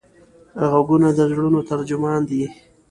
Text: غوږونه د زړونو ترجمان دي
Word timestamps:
غوږونه 0.69 1.09
د 1.17 1.19
زړونو 1.31 1.59
ترجمان 1.69 2.21
دي 2.29 2.43